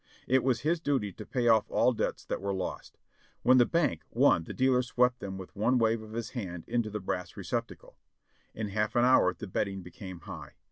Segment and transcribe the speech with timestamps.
[0.27, 2.97] It was his duty to pay off all debts that were lost.
[3.43, 6.89] When the bank won the dealer swept them with one wave of his hand into
[6.89, 7.93] the brass re THE SOLDIERS* HOME.
[7.93, 7.95] 603 ccptacle.
[8.61, 10.53] In half an hour the betting became high.